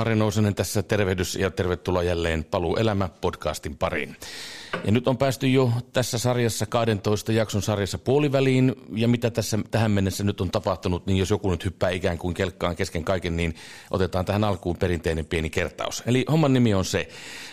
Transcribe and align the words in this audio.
Harri 0.00 0.16
Nousunen 0.16 0.54
tässä 0.54 0.82
tervehdys 0.82 1.34
ja 1.34 1.50
tervetuloa 1.50 2.02
jälleen 2.02 2.44
Paluu 2.44 2.76
elämä 2.76 3.08
podcastin 3.20 3.76
pariin. 3.76 4.16
Ja 4.84 4.92
nyt 4.92 5.08
on 5.08 5.18
päästy 5.18 5.48
jo 5.48 5.72
tässä 5.92 6.18
sarjassa 6.18 6.66
12 6.66 7.32
jakson 7.32 7.62
sarjassa 7.62 7.98
puoliväliin 7.98 8.74
ja 8.94 9.08
mitä 9.08 9.30
tässä 9.30 9.58
tähän 9.70 9.90
mennessä 9.90 10.24
nyt 10.24 10.40
on 10.40 10.50
tapahtunut, 10.50 11.06
niin 11.06 11.18
jos 11.18 11.30
joku 11.30 11.50
nyt 11.50 11.64
hyppää 11.64 11.90
ikään 11.90 12.18
kuin 12.18 12.34
kelkkaan 12.34 12.76
kesken 12.76 13.04
kaiken, 13.04 13.36
niin 13.36 13.54
otetaan 13.90 14.24
tähän 14.24 14.44
alkuun 14.44 14.76
perinteinen 14.76 15.26
pieni 15.26 15.50
kertaus. 15.50 16.02
Eli 16.06 16.24
homman 16.30 16.52
nimi 16.52 16.74
on 16.74 16.84
se, 16.84 17.08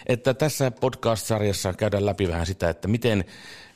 että 0.05 0.33
tässä 0.33 0.71
podcast-sarjassa 0.71 1.73
käydään 1.73 2.05
läpi 2.05 2.27
vähän 2.27 2.45
sitä, 2.45 2.69
että 2.69 2.87
miten 2.87 3.25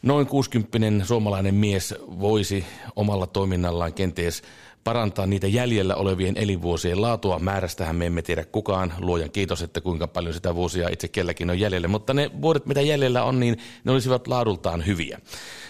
noin 0.01 0.27
60 0.27 1.05
suomalainen 1.05 1.55
mies 1.55 1.95
voisi 2.19 2.65
omalla 2.95 3.27
toiminnallaan 3.27 3.93
kenties 3.93 4.41
parantaa 4.83 5.25
niitä 5.25 5.47
jäljellä 5.47 5.95
olevien 5.95 6.37
elinvuosien 6.37 7.01
laatua. 7.01 7.39
Määrästähän 7.39 7.95
me 7.95 8.05
emme 8.05 8.21
tiedä 8.21 8.45
kukaan. 8.45 8.93
Luojan 8.99 9.31
kiitos, 9.31 9.61
että 9.61 9.81
kuinka 9.81 10.07
paljon 10.07 10.33
sitä 10.33 10.55
vuosia 10.55 10.89
itse 10.89 11.07
kelläkin 11.07 11.49
on 11.49 11.59
jäljellä. 11.59 11.87
Mutta 11.87 12.13
ne 12.13 12.31
vuodet, 12.41 12.65
mitä 12.65 12.81
jäljellä 12.81 13.23
on, 13.23 13.39
niin 13.39 13.57
ne 13.83 13.91
olisivat 13.91 14.27
laadultaan 14.27 14.85
hyviä. 14.85 15.19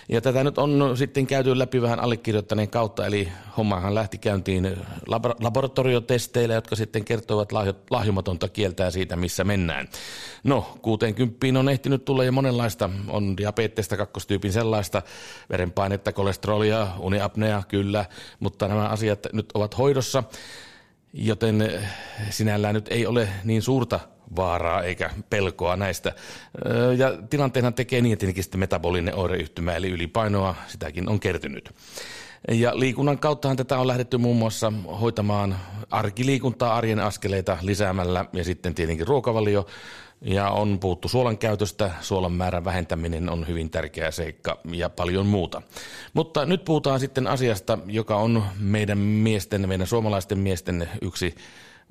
Ja 0.09 0.21
tätä 0.21 0.43
nyt 0.43 0.57
on 0.57 0.97
sitten 0.97 1.27
käyty 1.27 1.59
läpi 1.59 1.81
vähän 1.81 1.99
allekirjoittaneen 1.99 2.69
kautta, 2.69 3.05
eli 3.05 3.27
hommahan 3.57 3.95
lähti 3.95 4.17
käyntiin 4.17 4.77
laboratoriotesteillä, 5.39 6.53
jotka 6.53 6.75
sitten 6.75 7.05
kertovat 7.05 7.51
lahjomatonta 7.89 8.49
kieltää 8.49 8.91
siitä, 8.91 9.15
missä 9.15 9.43
mennään. 9.43 9.87
No, 10.43 10.77
60 10.81 11.59
on 11.59 11.69
ehtinyt 11.69 12.05
tulla 12.05 12.23
jo 12.23 12.31
monenlaista, 12.31 12.89
on 13.07 13.37
diabetesta 13.37 13.97
kakkostyypin 13.97 14.53
sellaista, 14.53 15.01
verenpainetta, 15.49 16.11
kolesterolia, 16.11 16.87
uniapnea, 16.99 17.63
kyllä, 17.67 18.05
mutta 18.39 18.67
nämä 18.67 18.87
asiat 19.01 19.27
nyt 19.33 19.51
ovat 19.53 19.77
hoidossa, 19.77 20.23
joten 21.13 21.81
sinällään 22.29 22.75
nyt 22.75 22.87
ei 22.87 23.05
ole 23.05 23.29
niin 23.43 23.61
suurta 23.61 23.99
vaaraa 24.35 24.83
eikä 24.83 25.09
pelkoa 25.29 25.75
näistä. 25.75 26.13
Ja 26.97 27.17
tilanteenhan 27.29 27.73
tekee 27.73 28.01
niin, 28.01 28.17
tietenkin 28.17 28.43
sitten 28.43 28.59
metabolinen 28.59 29.15
oireyhtymä, 29.15 29.73
eli 29.73 29.89
ylipainoa, 29.89 30.55
sitäkin 30.67 31.09
on 31.09 31.19
kertynyt. 31.19 31.71
Ja 32.51 32.79
liikunnan 32.79 33.19
kauttahan 33.19 33.57
tätä 33.57 33.77
on 33.77 33.87
lähdetty 33.87 34.17
muun 34.17 34.37
muassa 34.37 34.73
hoitamaan 35.01 35.55
arkiliikuntaa, 35.91 36.75
arjen 36.75 36.99
askeleita 36.99 37.57
lisäämällä 37.61 38.25
ja 38.33 38.43
sitten 38.43 38.75
tietenkin 38.75 39.07
ruokavalio. 39.07 39.65
Ja 40.21 40.49
on 40.49 40.79
puhuttu 40.79 41.07
suolan 41.07 41.37
käytöstä, 41.37 41.91
suolan 42.01 42.31
määrän 42.31 42.65
vähentäminen 42.65 43.29
on 43.29 43.47
hyvin 43.47 43.69
tärkeä 43.69 44.11
seikka 44.11 44.59
ja 44.71 44.89
paljon 44.89 45.25
muuta. 45.25 45.61
Mutta 46.13 46.45
nyt 46.45 46.65
puhutaan 46.65 46.99
sitten 46.99 47.27
asiasta, 47.27 47.77
joka 47.85 48.15
on 48.15 48.43
meidän 48.59 48.97
miesten, 48.97 49.69
meidän 49.69 49.87
suomalaisten 49.87 50.39
miesten 50.39 50.89
yksi 51.01 51.35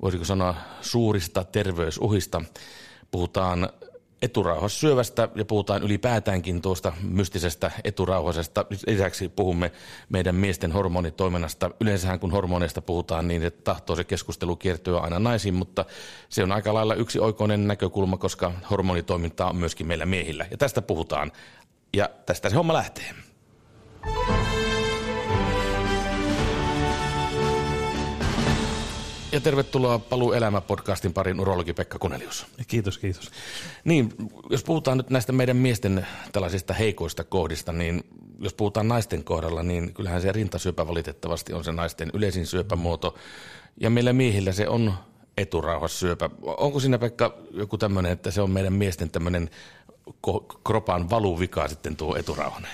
voisiko 0.01 0.25
sanoa, 0.25 0.55
suurista 0.81 1.43
terveysuhista. 1.43 2.41
Puhutaan 3.11 3.69
eturauhassyövästä 4.21 5.29
ja 5.35 5.45
puhutaan 5.45 5.83
ylipäätäänkin 5.83 6.61
tuosta 6.61 6.93
mystisestä 7.01 7.71
eturauhasesta. 7.83 8.65
Lisäksi 8.87 9.29
puhumme 9.29 9.71
meidän 10.09 10.35
miesten 10.35 10.71
hormonitoiminnasta. 10.71 11.71
Yleensähän 11.79 12.19
kun 12.19 12.31
hormoneista 12.31 12.81
puhutaan, 12.81 13.27
niin 13.27 13.43
että 13.43 13.63
tahtoo 13.63 13.95
se 13.95 14.03
keskustelu 14.03 14.55
kiertyä 14.55 14.99
aina 14.99 15.19
naisiin, 15.19 15.53
mutta 15.53 15.85
se 16.29 16.43
on 16.43 16.51
aika 16.51 16.73
lailla 16.73 16.95
yksi 16.95 17.19
oikoinen 17.19 17.67
näkökulma, 17.67 18.17
koska 18.17 18.51
hormonitoiminta 18.69 19.45
on 19.45 19.55
myöskin 19.55 19.87
meillä 19.87 20.05
miehillä. 20.05 20.45
Ja 20.51 20.57
tästä 20.57 20.81
puhutaan. 20.81 21.31
Ja 21.93 22.09
tästä 22.25 22.49
se 22.49 22.55
homma 22.55 22.73
lähtee. 22.73 23.13
Ja 29.31 29.41
tervetuloa 29.41 29.99
Paluu 29.99 30.33
elämä-podcastin 30.33 31.13
parin 31.13 31.39
urologi 31.39 31.73
Pekka 31.73 31.99
Kunelius. 31.99 32.45
Kiitos, 32.67 32.97
kiitos. 32.97 33.31
Niin, 33.83 34.13
jos 34.49 34.63
puhutaan 34.63 34.97
nyt 34.97 35.09
näistä 35.09 35.31
meidän 35.31 35.57
miesten 35.57 36.07
tällaisista 36.31 36.73
heikoista 36.73 37.23
kohdista, 37.23 37.71
niin 37.71 38.03
jos 38.39 38.53
puhutaan 38.53 38.87
naisten 38.87 39.23
kohdalla, 39.23 39.63
niin 39.63 39.93
kyllähän 39.93 40.21
se 40.21 40.31
rintasyöpä 40.31 40.87
valitettavasti 40.87 41.53
on 41.53 41.63
se 41.63 41.71
naisten 41.71 42.11
yleisin 42.13 42.45
syöpämuoto. 42.45 43.15
Ja 43.77 43.89
meillä 43.89 44.13
miehillä 44.13 44.51
se 44.51 44.67
on 44.67 44.93
eturauhassyöpä. 45.37 46.29
Onko 46.41 46.79
siinä 46.79 46.97
Pekka 46.97 47.37
joku 47.51 47.77
tämmöinen, 47.77 48.11
että 48.11 48.31
se 48.31 48.41
on 48.41 48.51
meidän 48.51 48.73
miesten 48.73 49.09
tämmöinen 49.09 49.49
kropan 50.63 51.09
valuvika 51.09 51.67
sitten 51.67 51.95
tuo 51.95 52.15
eturauhanen? 52.15 52.71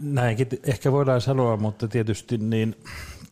Näinkin 0.00 0.48
ehkä 0.62 0.92
voidaan 0.92 1.20
sanoa, 1.20 1.56
mutta 1.56 1.88
tietysti 1.88 2.38
niin 2.38 2.76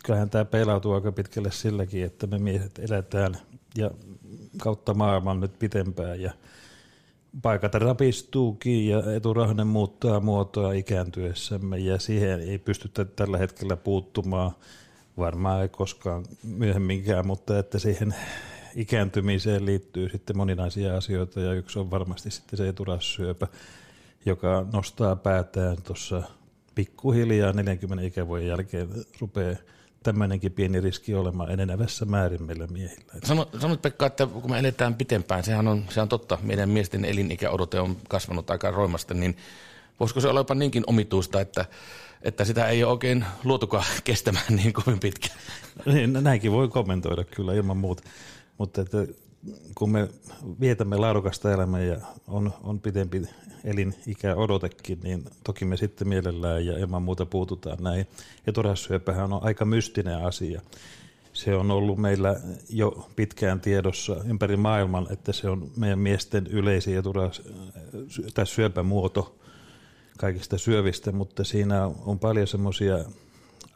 kyllähän 0.06 0.30
tämä 0.30 0.44
peilautuu 0.44 0.92
aika 0.92 1.12
pitkälle 1.12 1.50
silläkin, 1.50 2.04
että 2.04 2.26
me 2.26 2.38
miehet 2.38 2.78
eletään 2.78 3.36
ja 3.76 3.90
kautta 4.58 4.94
maailman 4.94 5.40
nyt 5.40 5.58
pitempään 5.58 6.20
ja 6.20 6.30
paikat 7.42 7.74
rapistuukin 7.74 8.88
ja 8.88 9.14
eturahne 9.14 9.64
muuttaa 9.64 10.20
muotoa 10.20 10.72
ikääntyessämme 10.72 11.78
ja 11.78 11.98
siihen 11.98 12.40
ei 12.40 12.58
pystytä 12.58 13.04
tällä 13.04 13.38
hetkellä 13.38 13.76
puuttumaan, 13.76 14.50
varmaan 15.18 15.62
ei 15.62 15.68
koskaan 15.68 16.24
myöhemminkään, 16.42 17.26
mutta 17.26 17.58
että 17.58 17.78
siihen 17.78 18.14
ikääntymiseen 18.74 19.66
liittyy 19.66 20.08
sitten 20.08 20.36
moninaisia 20.36 20.96
asioita 20.96 21.40
ja 21.40 21.52
yksi 21.52 21.78
on 21.78 21.90
varmasti 21.90 22.30
sitten 22.30 22.56
se 22.56 22.68
eturassyöpä, 22.68 23.46
joka 24.26 24.66
nostaa 24.72 25.16
päätään 25.16 25.76
tuossa 25.82 26.22
pikkuhiljaa 26.74 27.52
40 27.52 28.06
ikävuoden 28.06 28.46
jälkeen 28.46 28.88
rupeaa 29.20 29.56
tämmöinenkin 30.02 30.52
pieni 30.52 30.80
riski 30.80 31.14
olemaan 31.14 31.50
enenevässä 31.50 32.04
määrin 32.04 32.42
meillä 32.42 32.66
miehillä. 32.66 33.12
Sano, 33.24 33.48
sanot 33.60 33.82
Pekka, 33.82 34.06
että 34.06 34.26
kun 34.26 34.50
me 34.50 34.58
eletään 34.58 34.94
pitempään, 34.94 35.44
sehän 35.44 35.68
on, 35.68 35.84
se 35.90 36.00
on 36.00 36.08
totta, 36.08 36.38
meidän 36.42 36.68
miesten 36.68 37.04
elinikäodote 37.04 37.80
on 37.80 37.96
kasvanut 38.08 38.50
aika 38.50 38.70
roimasta, 38.70 39.14
niin 39.14 39.36
voisiko 40.00 40.20
se 40.20 40.28
olla 40.28 40.40
jopa 40.40 40.54
niinkin 40.54 40.84
omituista, 40.86 41.40
että, 41.40 41.64
että 42.22 42.44
sitä 42.44 42.68
ei 42.68 42.84
ole 42.84 42.92
oikein 42.92 43.24
luotukaan 43.44 43.84
kestämään 44.04 44.56
niin 44.56 44.72
kovin 44.72 45.00
pitkään? 45.00 45.38
Niin, 45.86 46.12
näinkin 46.12 46.52
voi 46.52 46.68
kommentoida 46.68 47.24
kyllä 47.24 47.54
ilman 47.54 47.76
muuta, 47.76 48.02
mutta 48.58 48.80
että 48.80 48.98
kun 49.74 49.90
me 49.90 50.08
vietämme 50.60 50.96
laadukasta 50.96 51.52
elämää 51.52 51.82
ja 51.82 51.96
on, 52.26 52.52
on 52.62 52.80
pidempi 52.80 53.22
elinikä 53.64 54.34
odotekin, 54.34 55.00
niin 55.02 55.24
toki 55.44 55.64
me 55.64 55.76
sitten 55.76 56.08
mielellään 56.08 56.66
ja 56.66 56.78
ilman 56.78 57.02
muuta 57.02 57.26
puututaan 57.26 57.82
näin. 57.82 58.06
Eturassyöpähän 58.46 59.32
on 59.32 59.42
aika 59.42 59.64
mystinen 59.64 60.24
asia. 60.24 60.60
Se 61.32 61.54
on 61.54 61.70
ollut 61.70 61.98
meillä 61.98 62.40
jo 62.68 63.08
pitkään 63.16 63.60
tiedossa 63.60 64.16
ympäri 64.24 64.56
maailman, 64.56 65.06
että 65.10 65.32
se 65.32 65.48
on 65.48 65.70
meidän 65.76 65.98
miesten 65.98 66.46
yleisin 66.46 66.98
eturas, 66.98 67.42
tai 68.34 68.46
syöpämuoto 68.46 69.38
kaikista 70.18 70.58
syövistä, 70.58 71.12
mutta 71.12 71.44
siinä 71.44 71.86
on 71.86 72.18
paljon 72.18 72.46
semmoisia 72.46 73.04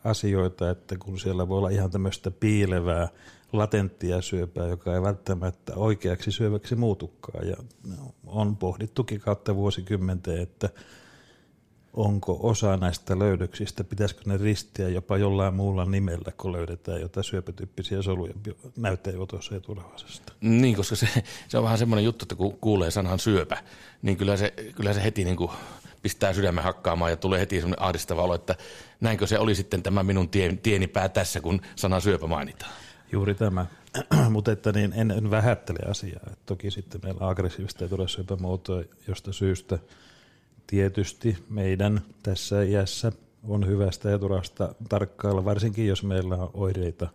asioita, 0.04 0.70
että 0.70 0.97
kun 0.98 1.19
siellä 1.19 1.48
voi 1.48 1.58
olla 1.58 1.69
ihan 1.69 1.91
tämmöistä 1.91 2.31
piilevää 2.31 3.08
latenttia 3.53 4.22
syöpää, 4.22 4.66
joka 4.66 4.94
ei 4.94 5.03
välttämättä 5.03 5.72
oikeaksi 5.77 6.33
syöväksi 6.33 6.75
muutukaan. 6.75 7.49
Ja 7.49 7.56
on 8.27 8.56
pohdittukin 8.56 9.21
kautta 9.21 9.56
vuosikymmenten, 9.56 10.38
että 10.38 10.69
onko 11.93 12.38
osa 12.43 12.77
näistä 12.77 13.19
löydöksistä, 13.19 13.84
pitäisikö 13.84 14.22
ne 14.27 14.37
ristiä 14.37 14.88
jopa 14.88 15.16
jollain 15.16 15.55
muulla 15.55 15.84
nimellä, 15.84 16.33
kun 16.37 16.53
löydetään 16.53 17.00
jotain 17.00 17.25
syöpätyyppisiä 17.25 18.03
soluja 18.03 18.34
näytteenotossa 18.77 19.56
eturauhasesta. 19.56 20.32
Niin, 20.41 20.77
koska 20.77 20.97
se, 20.97 21.09
se 21.49 21.59
on 21.59 21.65
vähän 21.65 21.78
semmoinen 21.78 22.05
juttu, 22.05 22.25
että 22.25 22.34
kun 22.34 22.59
kuulee 22.61 22.91
sanan 22.91 23.19
syöpä, 23.19 23.56
niin 24.02 24.17
kyllä 24.17 24.37
se, 24.37 24.55
kyllä 24.76 24.93
se 24.93 25.02
heti 25.02 25.25
niin 25.25 25.37
kuin 25.37 25.50
pistää 26.02 26.32
sydämen 26.32 26.64
hakkaamaan 26.64 27.11
ja 27.11 27.17
tulee 27.17 27.41
heti 27.41 27.61
semmoinen 27.61 27.82
ahdistava 27.82 28.23
olo, 28.23 28.35
että 28.35 28.56
näinkö 29.00 29.26
se 29.26 29.38
oli 29.38 29.55
sitten 29.55 29.82
tämä 29.82 30.02
minun 30.02 30.29
tie, 30.29 30.56
tieni 30.62 30.87
pää 30.87 31.08
tässä, 31.08 31.41
kun 31.41 31.61
sana 31.76 32.00
syöpä 32.00 32.26
mainitaan. 32.26 32.73
Juuri 33.12 33.35
tämä. 33.35 33.67
Mutta 34.31 34.53
että 34.53 34.73
niin 34.73 34.93
en, 34.93 35.11
en 35.11 35.31
vähättele 35.31 35.91
asiaa. 35.91 36.21
Et 36.33 36.39
toki 36.47 36.71
sitten 36.71 37.01
meillä 37.05 37.25
on 37.25 37.31
aggressiivista 37.31 37.85
eturassyöpämuotoa, 37.85 38.83
josta 39.09 39.33
syystä 39.33 39.79
tietysti 40.67 41.37
meidän 41.49 42.01
tässä 42.23 42.62
iässä 42.62 43.12
on 43.49 43.67
hyvästä 43.67 44.15
eturasta 44.15 44.75
tarkkailla, 44.89 45.45
varsinkin 45.45 45.87
jos 45.87 46.03
meillä 46.03 46.35
on 46.37 46.51
oireita, 46.55 47.09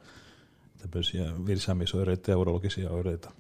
tämmöisiä 0.78 1.26
virsaamisoireita 1.46 2.32
ja 2.32 2.38
urologisia 2.38 2.90
oireita 2.90 3.32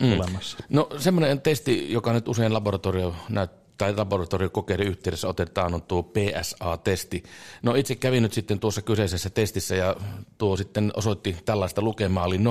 mm. 0.00 0.12
olemassa. 0.12 0.58
No 0.68 0.88
semmoinen 0.98 1.40
testi, 1.40 1.92
joka 1.92 2.12
nyt 2.12 2.28
usein 2.28 2.52
laboratorio 2.52 3.14
näyttää 3.28 3.61
tai 3.78 3.96
laboratoriokokeiden 3.96 4.86
yhteydessä 4.86 5.28
otetaan, 5.28 5.74
on 5.74 5.82
tuo 5.82 6.02
PSA-testi. 6.02 7.22
No 7.62 7.74
itse 7.74 7.94
kävin 7.94 8.22
nyt 8.22 8.32
sitten 8.32 8.60
tuossa 8.60 8.82
kyseisessä 8.82 9.30
testissä 9.30 9.76
ja 9.76 9.96
tuo 10.38 10.56
sitten 10.56 10.92
osoitti 10.96 11.36
tällaista 11.44 11.82
lukemaa, 11.82 12.24
oli 12.24 12.36
0,33. 12.36 12.42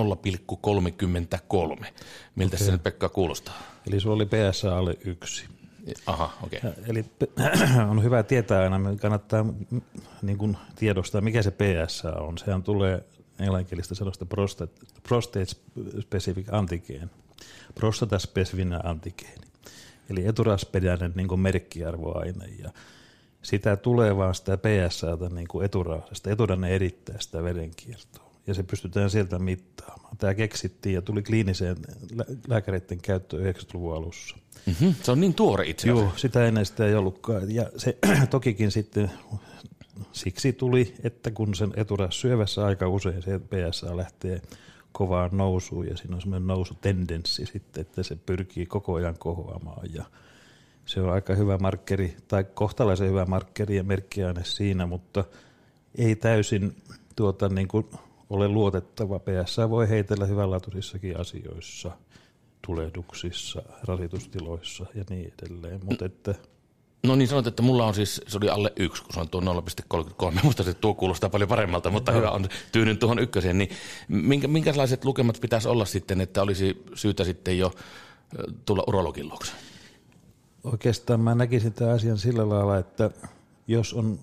Miltä 2.35 2.55
okay. 2.55 2.65
se 2.65 2.71
nyt 2.71 2.83
Pekka 2.83 3.09
kuulostaa? 3.09 3.61
Eli 3.87 3.99
sulla 3.99 4.15
oli 4.15 4.25
PSA 4.25 4.77
alle 4.77 4.97
yksi. 5.05 5.45
Aha, 6.05 6.33
okei. 6.43 6.59
Okay. 6.59 6.73
Eli 6.87 7.05
on 7.91 8.03
hyvä 8.03 8.23
tietää 8.23 8.63
aina, 8.63 8.95
kannattaa 9.01 9.45
niin 10.21 10.37
kuin 10.37 10.57
tiedostaa, 10.75 11.21
mikä 11.21 11.41
se 11.41 11.51
PSA 11.51 12.11
on. 12.11 12.37
Sehän 12.37 12.63
tulee 12.63 13.03
englanninkielistä 13.39 13.95
sanosta 13.95 14.25
prostate, 14.25 14.73
prostate 15.07 15.45
specific 16.01 16.53
antigen, 16.53 17.11
prostataspesifinen 17.75 18.85
antigeeni, 18.85 19.50
eli 20.09 20.27
eturasperäinen 20.27 21.13
niin 21.15 21.39
merkkiarvoaine. 21.39 22.45
Ja 22.59 22.71
sitä 23.41 23.75
tulee 23.75 24.17
vaan 24.17 24.35
sitä 24.35 24.57
PSAta 24.57 25.29
niin 25.29 25.47
kuin 25.47 25.65
eturauhasta. 25.65 26.31
Eturainen 26.31 26.71
erittää 26.71 27.15
sitä 27.19 27.43
verenkiertoa 27.43 28.31
ja 28.47 28.53
se 28.53 28.63
pystytään 28.63 29.09
sieltä 29.09 29.39
mittaamaan. 29.39 30.17
Tämä 30.17 30.33
keksittiin 30.33 30.95
ja 30.95 31.01
tuli 31.01 31.23
kliiniseen 31.23 31.77
lääkäreiden 32.47 33.01
käyttöön 33.01 33.55
90-luvun 33.55 33.95
alussa. 33.95 34.37
Mm-hmm. 34.65 34.95
Se 35.03 35.11
on 35.11 35.21
niin 35.21 35.33
tuore 35.33 35.65
itse 35.65 35.87
asiassa. 35.87 36.03
Joo, 36.03 36.13
sitä 36.17 36.45
ennen 36.45 36.65
sitä 36.65 36.85
ei 36.85 36.95
ollutkaan. 36.95 37.55
Ja 37.55 37.69
se 37.77 37.97
tokikin 38.29 38.71
sitten 38.71 39.11
siksi 40.11 40.53
tuli, 40.53 40.95
että 41.03 41.31
kun 41.31 41.55
sen 41.55 41.73
eturas 41.75 42.21
syövässä 42.21 42.65
aika 42.65 42.87
usein 42.87 43.21
se 43.21 43.39
PSA 43.39 43.97
lähtee 43.97 44.41
kovaan 44.91 45.29
nousuun 45.33 45.87
ja 45.87 45.97
siinä 45.97 46.15
on 46.15 46.21
semmoinen 46.21 46.47
nousutendenssi 46.47 47.45
sitten, 47.45 47.81
että 47.81 48.03
se 48.03 48.15
pyrkii 48.15 48.65
koko 48.65 48.93
ajan 48.93 49.15
kohoamaan 49.17 49.93
ja 49.93 50.05
se 50.85 51.01
on 51.01 51.13
aika 51.13 51.35
hyvä 51.35 51.57
markkeri 51.57 52.17
tai 52.27 52.43
kohtalaisen 52.43 53.09
hyvä 53.09 53.25
markkeri 53.25 53.75
ja 53.75 53.83
merkkiaine 53.83 54.43
siinä, 54.43 54.85
mutta 54.85 55.23
ei 55.97 56.15
täysin 56.15 56.75
tuota, 57.15 57.49
niin 57.49 57.67
kuin 57.67 57.85
ole 58.29 58.47
luotettava. 58.47 59.19
PSA 59.19 59.69
voi 59.69 59.89
heitellä 59.89 60.25
hyvänlaatuisissakin 60.25 61.19
asioissa, 61.19 61.91
tulehduksissa, 62.67 63.61
rasitustiloissa 63.83 64.85
ja 64.95 65.03
niin 65.09 65.33
edelleen, 65.41 65.79
mutta 65.83 66.05
että 66.05 66.35
No 67.03 67.15
niin 67.15 67.27
sanot, 67.27 67.47
että 67.47 67.61
mulla 67.61 67.85
on 67.85 67.93
siis, 67.93 68.21
se 68.27 68.37
oli 68.37 68.49
alle 68.49 68.73
yksi, 68.75 69.03
kun 69.03 69.13
se 69.13 69.19
on 69.19 69.29
tuo 69.29 69.41
0,33. 70.33 70.39
Musta 70.43 70.63
se 70.63 70.73
tuo 70.73 70.93
kuulostaa 70.93 71.29
paljon 71.29 71.49
paremmalta, 71.49 71.89
mutta 71.89 72.11
hyvä 72.11 72.31
on 72.31 72.49
tyynyn 72.71 72.97
tuohon 72.97 73.19
ykköseen. 73.19 73.57
Niin 73.57 73.69
minkä, 74.07 74.47
minkälaiset 74.47 75.05
lukemat 75.05 75.37
pitäisi 75.41 75.67
olla 75.67 75.85
sitten, 75.85 76.21
että 76.21 76.41
olisi 76.41 76.83
syytä 76.93 77.23
sitten 77.23 77.57
jo 77.57 77.71
tulla 78.65 78.83
urologin 78.87 79.29
luokse? 79.29 79.51
Oikeastaan 80.63 81.19
mä 81.19 81.35
näkisin 81.35 81.73
tämän 81.73 81.95
asian 81.95 82.17
sillä 82.17 82.49
lailla, 82.49 82.77
että 82.77 83.11
jos 83.67 83.93
on 83.93 84.19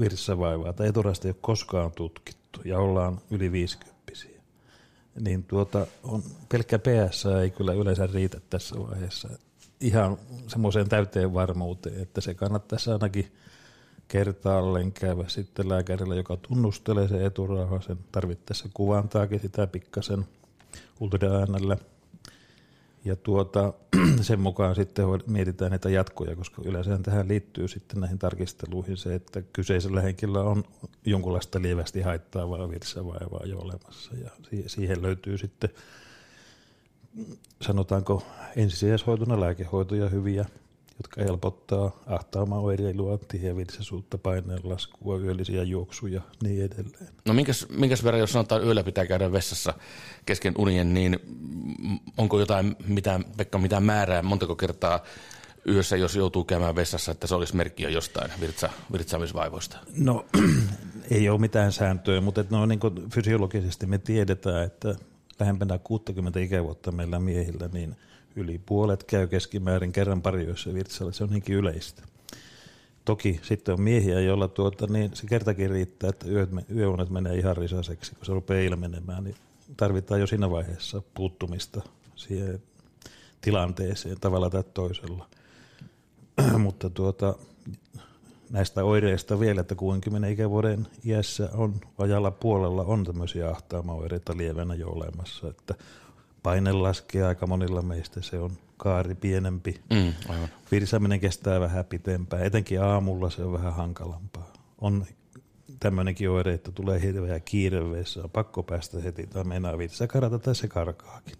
virtsavaivaa 0.00 0.72
tai 0.72 0.88
eturasta 0.88 1.28
ei 1.28 1.30
ole 1.30 1.36
koskaan 1.40 1.92
tutkittu 1.92 2.60
ja 2.64 2.78
ollaan 2.78 3.20
yli 3.30 3.52
50 3.52 3.94
niin 5.20 5.44
tuota, 5.44 5.86
on, 6.02 6.22
pelkkä 6.48 6.78
PS 6.78 7.26
ei 7.42 7.50
kyllä 7.50 7.72
yleensä 7.72 8.06
riitä 8.06 8.40
tässä 8.50 8.76
vaiheessa 8.78 9.28
ihan 9.80 10.18
semmoiseen 10.48 10.88
täyteen 10.88 11.34
varmuuteen, 11.34 12.02
että 12.02 12.20
se 12.20 12.34
kannattaisi 12.34 12.90
ainakin 12.90 13.32
kertaalleen 14.08 14.92
käydä 14.92 15.24
sitten 15.28 15.68
lääkärillä, 15.68 16.14
joka 16.14 16.36
tunnustelee 16.36 17.08
sen 17.08 17.22
eturauha, 17.22 17.80
sen 17.80 17.98
tarvittaessa 18.12 18.68
kuvantaakin 18.74 19.40
sitä 19.40 19.66
pikkasen 19.66 20.24
ultraäänellä– 21.00 21.76
ja 23.04 23.16
tuota, 23.16 23.72
sen 24.20 24.40
mukaan 24.40 24.74
sitten 24.74 25.06
mietitään 25.26 25.70
näitä 25.70 25.90
jatkoja, 25.90 26.36
koska 26.36 26.62
yleensä 26.64 26.98
tähän 27.02 27.28
liittyy 27.28 27.68
sitten 27.68 28.00
näihin 28.00 28.18
tarkisteluihin 28.18 28.96
se, 28.96 29.14
että 29.14 29.42
kyseisellä 29.42 30.00
henkilöllä 30.00 30.50
on 30.50 30.64
jonkunlaista 31.04 31.62
lievästi 31.62 32.00
haittaavaa 32.00 32.70
virsavaivaa 32.70 33.46
jo 33.46 33.58
olemassa. 33.58 34.10
Ja 34.16 34.30
siihen 34.66 35.02
löytyy 35.02 35.38
sitten, 35.38 35.70
sanotaanko 37.60 38.22
ensisijaishoitona 38.56 39.40
lääkehoitoja 39.40 40.08
hyviä 40.08 40.44
jotka 40.98 41.22
helpottaa 41.22 41.90
ahtaamaa 42.06 42.60
oireilua, 42.60 43.18
tihevirsaisuutta, 43.28 44.18
paineenlaskua, 44.18 45.18
yöllisiä 45.18 45.62
juoksuja 45.62 46.14
ja 46.14 46.20
niin 46.42 46.64
edelleen. 46.64 47.08
No 47.24 47.34
minkäs, 47.34 47.66
minkäs 47.68 48.04
verran, 48.04 48.20
jos 48.20 48.32
sanotaan 48.32 48.64
yöllä 48.64 48.82
pitää 48.82 49.06
käydä 49.06 49.32
vessassa 49.32 49.74
kesken 50.26 50.54
unien, 50.58 50.94
niin 50.94 51.18
onko 52.16 52.40
jotain, 52.40 52.76
mitään, 52.86 53.24
Pekka, 53.36 53.58
mitään 53.58 53.82
määrää, 53.82 54.22
montako 54.22 54.56
kertaa 54.56 55.00
yössä, 55.68 55.96
jos 55.96 56.16
joutuu 56.16 56.44
käymään 56.44 56.76
vessassa, 56.76 57.12
että 57.12 57.26
se 57.26 57.34
olisi 57.34 57.56
merkki 57.56 57.82
jo 57.82 57.88
jostain 57.88 58.30
virtsa, 58.40 58.70
virtsaamisvaivoista? 58.92 59.78
No 59.96 60.26
ei 61.10 61.28
ole 61.28 61.40
mitään 61.40 61.72
sääntöä, 61.72 62.20
mutta 62.20 62.44
no, 62.50 62.66
niin 62.66 62.80
fysiologisesti 63.10 63.86
me 63.86 63.98
tiedetään, 63.98 64.64
että 64.64 64.94
lähempänä 65.40 65.78
60 65.78 66.40
ikävuotta 66.40 66.92
meillä 66.92 67.18
miehillä, 67.18 67.68
niin– 67.72 67.96
yli 68.36 68.60
puolet 68.66 69.04
käy 69.04 69.26
keskimäärin 69.26 69.92
kerran 69.92 70.22
pari 70.22 70.44
yössä 70.44 70.74
virtsalla, 70.74 71.12
se 71.12 71.24
on 71.24 71.30
niinkin 71.30 71.56
yleistä. 71.56 72.02
Toki 73.04 73.40
sitten 73.42 73.72
on 73.72 73.80
miehiä, 73.80 74.20
joilla 74.20 74.48
tuota, 74.48 74.86
niin 74.86 75.10
se 75.14 75.26
kertakin 75.26 75.70
riittää, 75.70 76.10
että 76.10 76.26
yöunet 76.74 77.10
menee 77.10 77.34
ihan 77.36 77.56
risaiseksi, 77.56 78.14
kun 78.14 78.26
se 78.26 78.32
rupeaa 78.32 78.60
ilmenemään, 78.62 79.24
niin 79.24 79.36
tarvitaan 79.76 80.20
jo 80.20 80.26
siinä 80.26 80.50
vaiheessa 80.50 81.02
puuttumista 81.14 81.82
siihen 82.16 82.62
tilanteeseen 83.40 84.20
tavalla 84.20 84.50
tai 84.50 84.64
toisella. 84.74 85.28
Mutta 86.58 86.90
tuota, 86.90 87.34
näistä 88.54 88.84
oireista 88.84 89.40
vielä, 89.40 89.60
että 89.60 89.74
60 89.74 90.28
ikävuoden 90.28 90.86
iässä 91.04 91.48
on 91.54 91.80
vajalla 91.98 92.30
puolella 92.30 92.82
on 92.82 93.04
tämmöisiä 93.04 93.48
ahtaamaoireita 93.50 94.36
lievänä 94.36 94.74
jo 94.74 94.88
olemassa, 94.88 95.48
että 95.48 95.74
paine 96.42 96.72
laskee 96.72 97.24
aika 97.24 97.46
monilla 97.46 97.82
meistä, 97.82 98.22
se 98.22 98.38
on 98.38 98.52
kaari 98.76 99.14
pienempi. 99.14 99.80
Mm, 99.90 100.12
aivan. 100.28 100.48
Virsaminen 100.72 101.20
kestää 101.20 101.60
vähän 101.60 101.84
pitempään, 101.84 102.44
etenkin 102.44 102.82
aamulla 102.82 103.30
se 103.30 103.42
on 103.42 103.52
vähän 103.52 103.74
hankalampaa. 103.74 104.52
On 104.80 105.06
tämmöinenkin 105.80 106.30
oire, 106.30 106.54
että 106.54 106.72
tulee 106.72 107.02
hirveä 107.02 107.40
kiire 107.40 107.80
on 108.22 108.30
pakko 108.32 108.62
päästä 108.62 109.00
heti 109.00 109.26
tai 109.26 109.44
meinaa 109.44 109.78
virsa 109.78 110.06
karata 110.06 110.38
tai 110.38 110.54
se 110.54 110.68
karkaakin. 110.68 111.36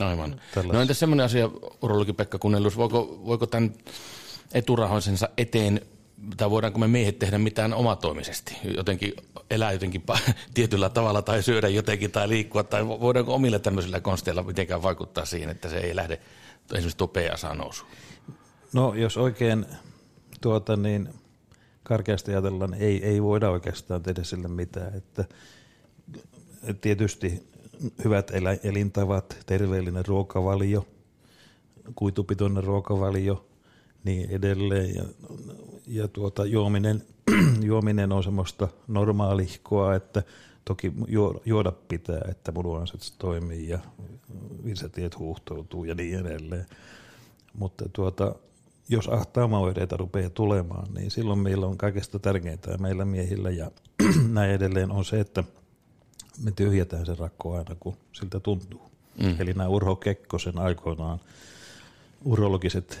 Aivan. 0.00 0.40
Tällais. 0.54 0.72
No 0.72 0.80
entäs 0.80 0.98
semmoinen 0.98 1.26
asia, 1.26 1.50
urologi 1.82 2.12
Pekka 2.12 2.38
Kunnellus, 2.38 2.76
voiko, 2.76 3.20
voiko 3.26 3.46
tämän 3.46 3.72
eturahoisensa 4.54 5.28
eteen 5.36 5.80
tai 6.36 6.50
voidaanko 6.50 6.78
me 6.78 6.88
miehet 6.88 7.18
tehdä 7.18 7.38
mitään 7.38 7.74
omatoimisesti, 7.74 8.56
jotenkin 8.76 9.12
elää 9.50 9.72
jotenkin 9.72 10.02
tietyllä 10.54 10.88
tavalla 10.88 11.22
tai 11.22 11.42
syödä 11.42 11.68
jotenkin 11.68 12.10
tai 12.10 12.28
liikkua, 12.28 12.64
tai 12.64 12.86
voidaanko 12.86 13.34
omilla 13.34 13.58
tämmöisillä 13.58 14.00
konsteilla 14.00 14.42
mitenkään 14.42 14.82
vaikuttaa 14.82 15.24
siihen, 15.24 15.50
että 15.50 15.68
se 15.68 15.78
ei 15.78 15.96
lähde 15.96 16.20
esimerkiksi 16.72 16.96
tuo 16.96 17.08
PSA 17.08 17.54
nousuun? 17.54 17.90
No 18.72 18.94
jos 18.94 19.16
oikein 19.16 19.66
tuota 20.40 20.76
niin, 20.76 21.08
karkeasti 21.82 22.30
ajatellaan, 22.30 22.70
niin 22.70 22.82
ei, 22.82 23.04
ei 23.04 23.22
voida 23.22 23.50
oikeastaan 23.50 24.02
tehdä 24.02 24.24
sille 24.24 24.48
mitään, 24.48 24.94
että 24.94 25.24
tietysti 26.80 27.48
hyvät 28.04 28.30
elintavat, 28.64 29.38
terveellinen 29.46 30.06
ruokavalio, 30.06 30.86
kuitupitoinen 31.94 32.64
ruokavalio, 32.64 33.46
niin 34.04 34.30
edelleen. 34.30 34.94
Ja, 34.94 35.04
ja 35.86 36.08
tuota, 36.08 36.44
juominen, 36.44 37.02
juominen 37.62 38.12
on 38.12 38.24
semmoista 38.24 38.68
normaalihkoa, 38.88 39.94
että 39.94 40.22
toki 40.64 40.92
juoda 41.44 41.72
pitää, 41.88 42.20
että 42.28 42.52
munuaiset 42.52 43.14
toimii 43.18 43.68
ja 43.68 43.78
virsatiet 44.64 45.18
huuhtoutuu 45.18 45.84
ja 45.84 45.94
niin 45.94 46.18
edelleen. 46.26 46.66
Mutta 47.54 47.88
tuota, 47.92 48.34
jos 48.88 49.08
ahtaamaoireita 49.08 49.96
rupeaa 49.96 50.30
tulemaan, 50.30 50.94
niin 50.94 51.10
silloin 51.10 51.38
meillä 51.38 51.66
on 51.66 51.78
kaikesta 51.78 52.18
tärkeintä 52.18 52.78
meillä 52.78 53.04
miehillä 53.04 53.50
ja 53.50 53.70
näin 54.28 54.50
edelleen 54.50 54.90
on 54.90 55.04
se, 55.04 55.20
että 55.20 55.44
me 56.44 56.50
tyhjätään 56.50 57.06
se 57.06 57.14
rakko 57.14 57.56
aina, 57.56 57.76
kun 57.80 57.96
siltä 58.12 58.40
tuntuu. 58.40 58.82
Mm. 59.22 59.36
Eli 59.38 59.52
nämä 59.52 59.68
Urho 59.68 59.96
Kekkosen 59.96 60.58
aikoinaan 60.58 61.20
urologiset 62.24 63.00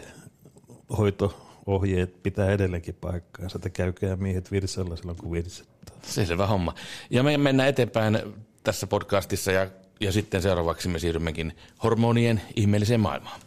hoito-ohjeet 0.98 2.22
pitää 2.22 2.50
edelleenkin 2.50 2.94
paikkaansa, 3.00 3.58
että 3.58 3.70
käykää 3.70 4.16
miehet 4.16 4.52
virsalla 4.52 4.96
silloin, 4.96 5.18
kun 5.18 5.32
virsettaa. 5.32 5.96
Selvä 6.02 6.46
homma. 6.46 6.74
Ja 7.10 7.22
me 7.22 7.38
mennään 7.38 7.68
eteenpäin 7.68 8.18
tässä 8.64 8.86
podcastissa 8.86 9.52
ja, 9.52 9.66
ja 10.00 10.12
sitten 10.12 10.42
seuraavaksi 10.42 10.88
me 10.88 10.98
siirrymmekin 10.98 11.52
hormonien 11.82 12.42
ihmeelliseen 12.56 13.00
maailmaan. 13.00 13.40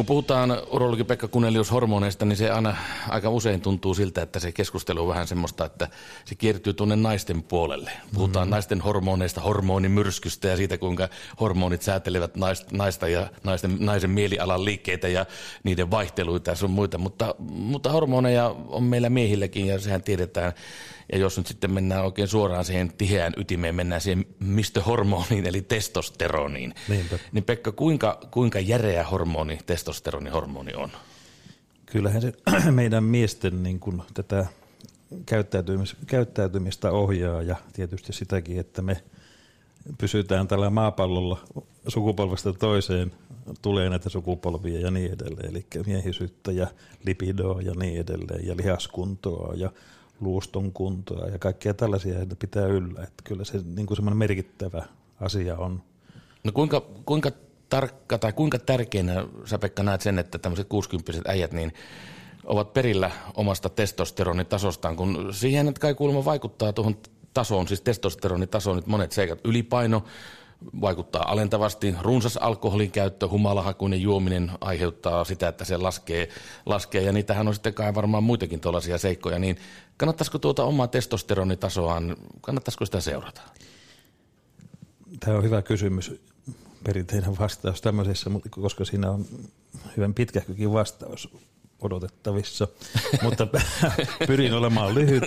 Kun 0.00 0.06
puhutaan 0.06 0.62
urologi 0.70 1.04
Pekka 1.04 1.28
Kunelius 1.28 1.72
hormoneista, 1.72 2.24
niin 2.24 2.36
se 2.36 2.50
aina 2.50 2.76
aika 3.08 3.30
usein 3.30 3.60
tuntuu 3.60 3.94
siltä, 3.94 4.22
että 4.22 4.40
se 4.40 4.52
keskustelu 4.52 5.02
on 5.02 5.08
vähän 5.08 5.26
semmoista, 5.26 5.64
että 5.64 5.88
se 6.24 6.34
kiertyy 6.34 6.72
tuonne 6.72 6.96
naisten 6.96 7.42
puolelle. 7.42 7.92
Puhutaan 8.14 8.48
mm. 8.48 8.50
naisten 8.50 8.80
hormoneista, 8.80 9.40
hormonimyrskystä 9.40 10.48
ja 10.48 10.56
siitä, 10.56 10.78
kuinka 10.78 11.08
hormonit 11.40 11.82
säätelevät 11.82 12.36
naista 12.72 13.08
ja 13.08 13.30
naisten, 13.44 13.76
naisen 13.80 14.10
mielialan 14.10 14.64
liikkeitä 14.64 15.08
ja 15.08 15.26
niiden 15.64 15.90
vaihteluita 15.90 16.50
ja 16.50 16.56
sun 16.56 16.70
muita. 16.70 16.98
Mutta, 16.98 17.34
mutta 17.38 17.92
hormoneja 17.92 18.54
on 18.68 18.82
meillä 18.82 19.10
miehilläkin 19.10 19.66
ja 19.66 19.78
sehän 19.78 20.02
tiedetään 20.02 20.52
ja 21.12 21.18
jos 21.18 21.36
nyt 21.38 21.46
sitten 21.46 21.72
mennään 21.72 22.04
oikein 22.04 22.28
suoraan 22.28 22.64
siihen 22.64 22.92
tiheään 22.98 23.32
ytimeen, 23.36 23.74
mennään 23.74 24.00
siihen 24.00 24.26
mistä 24.38 24.82
hormoniin, 24.82 25.46
eli 25.46 25.62
testosteroniin. 25.62 26.74
Niinpä. 26.88 27.18
Niin 27.32 27.44
Pekka, 27.44 27.72
kuinka, 27.72 28.20
kuinka 28.30 28.60
järeä 28.60 29.04
hormoni 29.04 29.58
testosteronihormoni 29.66 30.74
on? 30.74 30.90
kyllähän 31.90 32.22
se 32.22 32.32
meidän 32.70 33.04
miesten 33.04 33.62
niin 33.62 33.80
kuin 33.80 34.02
tätä 34.14 34.46
käyttäytymistä, 35.26 35.96
käyttäytymistä 36.06 36.90
ohjaa 36.90 37.42
ja 37.42 37.56
tietysti 37.72 38.12
sitäkin, 38.12 38.60
että 38.60 38.82
me 38.82 39.02
pysytään 39.98 40.48
tällä 40.48 40.70
maapallolla 40.70 41.40
sukupolvesta 41.88 42.52
toiseen, 42.52 43.12
tulee 43.62 43.88
näitä 43.90 44.08
sukupolvia 44.08 44.80
ja 44.80 44.90
niin 44.90 45.12
edelleen, 45.12 45.50
eli 45.50 45.66
miehisyyttä 45.86 46.52
ja 46.52 46.66
lipidoa 47.06 47.62
ja 47.62 47.72
niin 47.74 48.00
edelleen, 48.00 48.46
ja 48.46 48.56
lihaskuntoa 48.56 49.54
ja 49.54 49.72
luuston 50.20 50.72
kuntoa 50.72 51.26
ja 51.26 51.38
kaikkea 51.38 51.74
tällaisia 51.74 52.22
että 52.22 52.36
pitää 52.36 52.66
yllä. 52.66 53.02
Että 53.02 53.22
kyllä 53.24 53.44
se 53.44 53.60
niin 53.74 53.86
kuin 53.86 53.96
semmoinen 53.96 54.18
merkittävä 54.18 54.84
asia 55.20 55.56
on. 55.56 55.82
No 56.44 56.52
kuinka, 56.52 56.82
kuinka 57.04 57.30
tarkka 57.68 58.18
tai 58.18 58.32
kuinka 58.32 58.58
tärkeänä 58.58 59.26
sä 59.44 59.58
Pekka 59.58 59.82
näet 59.82 60.00
sen, 60.00 60.18
että 60.18 60.38
tämmöiset 60.38 60.68
60 60.68 61.30
äijät 61.30 61.52
niin 61.52 61.72
ovat 62.44 62.72
perillä 62.72 63.10
omasta 63.34 63.68
testosteronitasostaan, 63.68 64.96
kun 64.96 65.28
siihen 65.30 65.68
että 65.68 65.80
kai 65.80 65.94
kuulemma 65.94 66.24
vaikuttaa 66.24 66.72
tuohon 66.72 66.96
tasoon, 67.34 67.68
siis 67.68 67.80
testosteronitasoon 67.80 68.76
nyt 68.76 68.86
monet 68.86 69.12
seikat. 69.12 69.38
Ylipaino 69.44 70.04
vaikuttaa 70.80 71.30
alentavasti, 71.30 71.94
runsas 72.00 72.36
alkoholin 72.36 72.90
käyttö, 72.90 73.28
humalahakuinen 73.28 74.02
juominen 74.02 74.50
aiheuttaa 74.60 75.24
sitä, 75.24 75.48
että 75.48 75.64
se 75.64 75.76
laskee, 75.76 76.28
laskee. 76.66 77.02
Ja 77.02 77.12
niitähän 77.12 77.48
on 77.48 77.54
sitten 77.54 77.74
kai 77.74 77.94
varmaan 77.94 78.22
muitakin 78.22 78.60
tuollaisia 78.60 78.98
seikkoja, 78.98 79.38
niin 79.38 79.56
kannattaisiko 79.96 80.38
tuota 80.38 80.64
omaa 80.64 80.86
testosteronitasoaan, 80.86 82.16
kannattaisiko 82.40 82.84
sitä 82.84 83.00
seurata? 83.00 83.40
Tämä 85.20 85.36
on 85.36 85.42
hyvä 85.42 85.62
kysymys, 85.62 86.20
perinteinen 86.84 87.38
vastaus 87.38 87.80
tämmöisessä, 87.80 88.30
koska 88.50 88.84
siinä 88.84 89.10
on 89.10 89.24
hyvän 89.96 90.14
pitkähkökin 90.14 90.72
vastaus 90.72 91.28
odotettavissa, 91.80 92.68
mutta 93.22 93.46
pyrin 94.26 94.54
olemaan 94.54 94.94
lyhyt. 94.94 95.24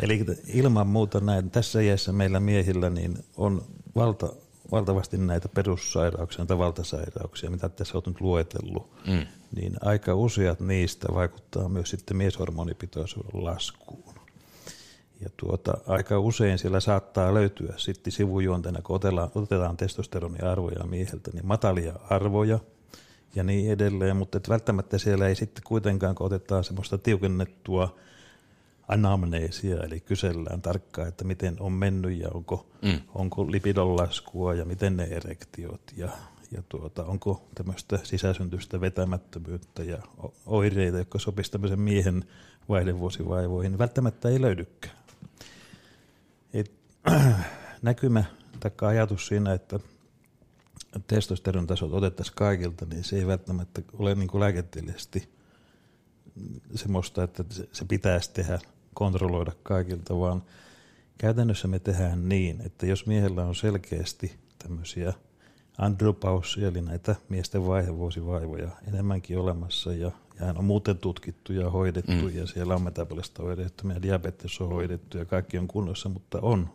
Eli 0.00 0.24
ilman 0.46 0.86
muuta 0.86 1.20
näin, 1.20 1.50
tässä 1.50 1.80
iässä 1.80 2.12
meillä 2.12 2.40
miehillä 2.40 2.90
niin 2.90 3.18
on 3.36 3.64
valta, 3.96 4.32
valtavasti 4.72 5.18
näitä 5.18 5.48
perussairauksia, 5.48 6.46
tai 6.46 6.58
valtasairauksia, 6.58 7.50
mitä 7.50 7.68
tässä 7.68 7.94
olet 7.94 8.06
nyt 8.06 8.20
luetellut, 8.20 8.90
mm. 9.06 9.26
niin 9.56 9.74
aika 9.80 10.14
useat 10.14 10.60
niistä 10.60 11.08
vaikuttaa 11.14 11.68
myös 11.68 11.90
sitten 11.90 12.16
mieshormonipitoisuuden 12.16 13.44
laskuun. 13.44 14.14
Ja 15.20 15.30
tuota, 15.36 15.78
aika 15.86 16.18
usein 16.18 16.58
siellä 16.58 16.80
saattaa 16.80 17.34
löytyä 17.34 17.74
sitten 17.76 18.12
sivujuonteena, 18.12 18.82
kun 18.82 18.96
otetaan, 18.96 19.30
otetaan 19.34 19.76
testosteroniarvoja 19.76 20.84
mieheltä, 20.84 21.30
niin 21.32 21.46
matalia 21.46 21.94
arvoja– 22.10 22.58
ja 23.34 23.44
niin 23.44 23.72
edelleen, 23.72 24.16
mutta 24.16 24.38
et 24.38 24.48
välttämättä 24.48 24.98
siellä 24.98 25.28
ei 25.28 25.34
sitten 25.34 25.64
kuitenkaan, 25.64 26.14
kun 26.14 26.26
otetaan 26.26 26.64
semmoista 26.64 26.98
tiukennettua 26.98 27.96
anamneesia, 28.88 29.82
eli 29.82 30.00
kysellään 30.00 30.62
tarkkaan, 30.62 31.08
että 31.08 31.24
miten 31.24 31.56
on 31.60 31.72
mennyt 31.72 32.18
ja 32.18 32.28
onko, 32.34 32.66
mm. 32.82 33.00
onko 33.14 33.50
lipidon 33.50 33.96
laskua 33.96 34.54
ja 34.54 34.64
miten 34.64 34.96
ne 34.96 35.04
erektiot 35.04 35.92
ja, 35.96 36.08
ja 36.50 36.62
tuota, 36.68 37.04
onko 37.04 37.48
tämmöistä 37.54 37.98
sisäsyntystä 38.02 38.80
vetämättömyyttä 38.80 39.82
ja 39.82 39.98
oireita, 40.46 40.98
jotka 40.98 41.18
sopisivat 41.18 41.52
tämmöisen 41.52 41.80
miehen 41.80 42.24
vaihdevuosivaivoihin, 42.68 43.78
välttämättä 43.78 44.28
ei 44.28 44.40
löydykään. 44.40 44.96
Et, 46.52 46.72
näkymä 47.82 48.24
tai 48.60 48.70
ajatus 48.80 49.26
siinä, 49.26 49.52
että 49.52 49.80
testosteron 51.06 51.66
tasot 51.66 51.92
otettaisiin 51.92 52.36
kaikilta, 52.36 52.86
niin 52.86 53.04
se 53.04 53.16
ei 53.16 53.26
välttämättä 53.26 53.82
ole 53.98 54.14
niin 54.14 54.28
kuin 54.28 54.40
lääketieteellisesti 54.40 55.34
semmoista, 56.74 57.22
että 57.22 57.44
se 57.72 57.84
pitäisi 57.84 58.32
tehdä, 58.32 58.58
kontrolloida 58.94 59.52
kaikilta, 59.62 60.18
vaan 60.18 60.42
käytännössä 61.18 61.68
me 61.68 61.78
tehdään 61.78 62.28
niin, 62.28 62.60
että 62.66 62.86
jos 62.86 63.06
miehellä 63.06 63.44
on 63.44 63.54
selkeästi 63.54 64.36
tämmöisiä 64.58 65.12
andropaussia, 65.78 66.68
eli 66.68 66.80
näitä 66.80 67.16
miesten 67.28 67.66
vaihevuosivaivoja 67.66 68.68
enemmänkin 68.88 69.38
olemassa, 69.38 69.92
ja, 69.92 70.10
ja 70.40 70.46
hän 70.46 70.58
on 70.58 70.64
muuten 70.64 70.98
tutkittu 70.98 71.52
ja 71.52 71.70
hoidettu, 71.70 72.12
mm. 72.12 72.36
ja 72.36 72.46
siellä 72.46 72.74
on 72.74 72.82
metabolista 72.82 73.42
hoidettu, 73.42 73.88
ja 73.88 74.02
diabetes 74.02 74.60
on 74.60 74.68
hoidettu, 74.68 75.18
ja 75.18 75.24
kaikki 75.24 75.58
on 75.58 75.68
kunnossa, 75.68 76.08
mutta 76.08 76.38
on 76.42 76.70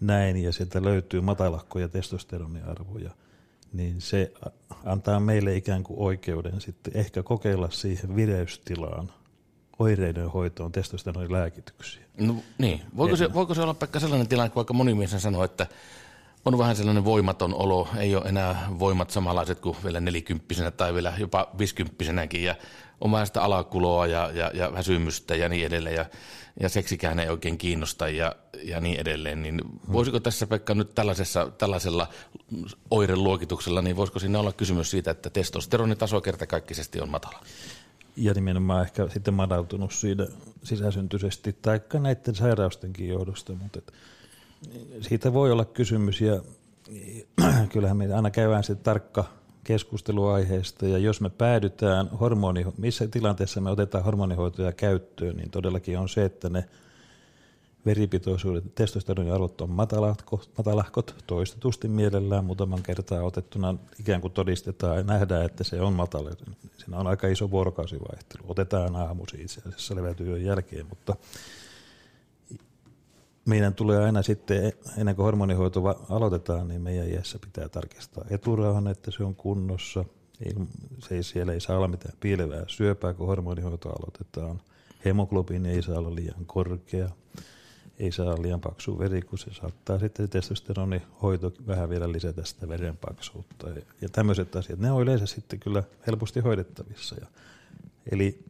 näin 0.00 0.36
ja 0.36 0.52
sieltä 0.52 0.82
löytyy 0.82 1.20
matalahkoja 1.20 1.88
testosteroniarvoja, 1.88 3.10
niin 3.72 4.00
se 4.00 4.32
antaa 4.84 5.20
meille 5.20 5.56
ikään 5.56 5.82
kuin 5.82 5.98
oikeuden 5.98 6.60
sitten 6.60 6.96
ehkä 6.96 7.22
kokeilla 7.22 7.70
siihen 7.70 8.16
vireystilaan 8.16 9.10
oireiden 9.78 10.30
hoitoon 10.30 10.72
testosteronilääkityksiä. 10.72 12.02
No 12.18 12.36
niin, 12.58 12.80
voiko 12.96 13.16
se, 13.16 13.34
voiko 13.34 13.54
se 13.54 13.62
olla 13.62 13.74
Pekka 13.74 14.00
sellainen 14.00 14.28
tilanne, 14.28 14.48
kun 14.48 14.56
vaikka 14.56 14.74
moni 14.74 14.94
mies 14.94 15.10
sanoo, 15.18 15.44
että 15.44 15.66
on 16.44 16.58
vähän 16.58 16.76
sellainen 16.76 17.04
voimaton 17.04 17.54
olo, 17.54 17.88
ei 17.96 18.16
ole 18.16 18.24
enää 18.28 18.66
voimat 18.78 19.10
samanlaiset 19.10 19.60
kuin 19.60 19.76
vielä 19.84 20.00
nelikymppisenä 20.00 20.70
tai 20.70 20.94
vielä 20.94 21.12
jopa 21.18 21.48
viisikymppisenäkin 21.58 22.44
ja 22.44 22.54
on 23.00 23.12
vähän 23.12 23.26
sitä 23.26 23.42
alakuloa 23.42 24.06
ja, 24.06 24.30
ja, 24.34 24.50
ja 24.54 24.72
väsymystä 24.72 25.34
ja 25.34 25.48
niin 25.48 25.66
edelleen 25.66 25.96
ja, 25.96 26.06
ja 26.60 26.68
seksikään 26.68 27.18
ei 27.18 27.28
oikein 27.28 27.58
kiinnosta 27.58 28.08
ja, 28.08 28.36
ja 28.62 28.80
niin 28.80 29.00
edelleen, 29.00 29.42
niin 29.42 29.60
voisiko 29.92 30.20
tässä 30.20 30.46
Pekka 30.46 30.74
nyt 30.74 30.94
tällaisessa, 30.94 31.50
tällaisella 31.58 32.08
oireluokituksella, 32.90 33.82
niin 33.82 33.96
voisiko 33.96 34.18
siinä 34.18 34.40
olla 34.40 34.52
kysymys 34.52 34.90
siitä, 34.90 35.10
että 35.10 35.30
testosteronitaso 35.30 36.20
kertakaikkisesti 36.20 37.00
on 37.00 37.08
matala? 37.08 37.40
Ja 38.16 38.34
nimenomaan 38.34 38.82
ehkä 38.82 39.08
sitten 39.08 39.34
madaltunut 39.34 39.92
siitä 39.92 40.26
sisäsyntyisesti, 40.62 41.56
taikka 41.62 41.98
näiden 41.98 42.34
sairaustenkin 42.34 43.08
johdosta, 43.08 43.52
mutta 43.52 43.78
et, 43.78 43.92
siitä 45.00 45.32
voi 45.32 45.52
olla 45.52 45.64
kysymys 45.64 46.20
ja 46.20 46.42
kyllähän 47.72 47.96
me 47.96 48.14
aina 48.14 48.30
käydään 48.30 48.64
sitten 48.64 48.84
tarkka 48.84 49.24
keskusteluaiheesta 49.64 50.86
ja 50.86 50.98
jos 50.98 51.20
me 51.20 51.30
päädytään 51.30 52.08
hormoni, 52.08 52.66
missä 52.78 53.06
tilanteessa 53.06 53.60
me 53.60 53.70
otetaan 53.70 54.04
hormonihoitoja 54.04 54.72
käyttöön, 54.72 55.36
niin 55.36 55.50
todellakin 55.50 55.98
on 55.98 56.08
se, 56.08 56.24
että 56.24 56.48
ne 56.48 56.64
veripitoisuudet, 57.86 58.74
testosteronin 58.74 59.32
arvot 59.32 59.60
on 59.60 59.70
matalahkot, 59.70 60.50
matalahkot 60.58 61.24
toistetusti 61.26 61.88
mielellään 61.88 62.44
muutaman 62.44 62.82
kertaa 62.82 63.22
otettuna 63.22 63.74
ikään 64.00 64.20
kuin 64.20 64.32
todistetaan 64.32 64.96
ja 64.96 65.02
nähdään, 65.02 65.44
että 65.44 65.64
se 65.64 65.80
on 65.80 65.92
matala. 65.92 66.30
Siinä 66.76 66.98
on 66.98 67.06
aika 67.06 67.26
iso 67.28 67.50
vuorokausivaihtelu. 67.50 68.42
Otetaan 68.48 68.96
aamu 68.96 69.24
itse 69.38 69.60
asiassa 69.68 69.94
levätyön 69.94 70.44
jälkeen, 70.44 70.86
mutta 70.86 71.16
meidän 73.44 73.74
tulee 73.74 74.04
aina 74.04 74.22
sitten, 74.22 74.72
ennen 74.98 75.16
kuin 75.16 75.24
hormonihoito 75.24 75.80
aloitetaan, 76.10 76.68
niin 76.68 76.82
meidän 76.82 77.08
iässä 77.08 77.38
pitää 77.38 77.68
tarkistaa 77.68 78.24
eturauhan, 78.30 78.88
että 78.88 79.10
se 79.10 79.24
on 79.24 79.34
kunnossa. 79.34 80.04
Se 80.98 81.14
ei, 81.14 81.22
siellä 81.22 81.52
ei 81.52 81.60
saa 81.60 81.76
olla 81.76 81.88
mitään 81.88 82.16
piilevää 82.20 82.64
syöpää, 82.66 83.14
kun 83.14 83.26
hormonihoito 83.26 83.88
aloitetaan. 83.88 84.60
Hemoglobiini 85.04 85.70
ei 85.70 85.82
saa 85.82 85.98
olla 85.98 86.14
liian 86.14 86.46
korkea. 86.46 87.08
Ei 87.98 88.12
saa 88.12 88.42
liian 88.42 88.60
paksu 88.60 88.98
veri, 88.98 89.22
kun 89.22 89.38
se 89.38 89.54
saattaa 89.54 89.98
sitten 89.98 90.28
testosteronihoito 90.28 91.52
vähän 91.66 91.90
vielä 91.90 92.12
lisätä 92.12 92.44
sitä 92.44 92.68
verenpaksuutta. 92.68 93.68
Ja 94.00 94.08
tämmöiset 94.08 94.56
asiat, 94.56 94.78
ne 94.78 94.92
on 94.92 95.02
yleensä 95.02 95.26
sitten 95.26 95.60
kyllä 95.60 95.82
helposti 96.06 96.40
hoidettavissa. 96.40 97.16
Ja, 97.20 97.26
eli 98.12 98.44